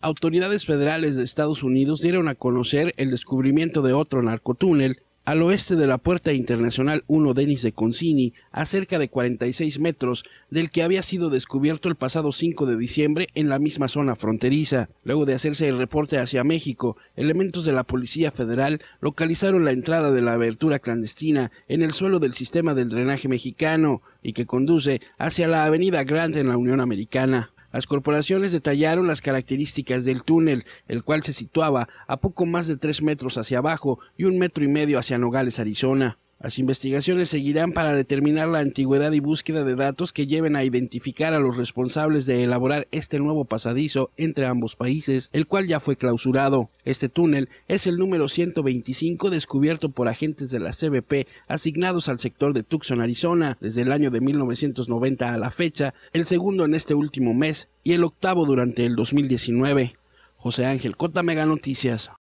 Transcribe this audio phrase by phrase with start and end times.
[0.00, 5.76] autoridades federales de Estados Unidos dieron a conocer el descubrimiento de otro narcotúnel al oeste
[5.76, 10.82] de la Puerta Internacional 1 Denis de Concini, a cerca de 46 metros del que
[10.82, 14.88] había sido descubierto el pasado 5 de diciembre en la misma zona fronteriza.
[15.04, 20.12] Luego de hacerse el reporte hacia México, elementos de la Policía Federal localizaron la entrada
[20.12, 25.02] de la abertura clandestina en el suelo del sistema del drenaje mexicano y que conduce
[25.18, 27.50] hacia la Avenida Grant en la Unión Americana.
[27.72, 32.76] Las corporaciones detallaron las características del túnel, el cual se situaba a poco más de
[32.76, 36.18] tres metros hacia abajo y un metro y medio hacia Nogales, Arizona.
[36.40, 41.34] Las investigaciones seguirán para determinar la antigüedad y búsqueda de datos que lleven a identificar
[41.34, 45.96] a los responsables de elaborar este nuevo pasadizo entre ambos países, el cual ya fue
[45.96, 46.70] clausurado.
[46.84, 52.54] Este túnel es el número 125 descubierto por agentes de la CBP asignados al sector
[52.54, 56.94] de Tucson, Arizona, desde el año de 1990 a la fecha, el segundo en este
[56.94, 59.96] último mes y el octavo durante el 2019.
[60.36, 62.12] José Ángel Cota Mega Noticias.